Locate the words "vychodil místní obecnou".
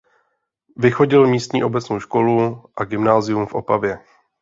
0.77-1.99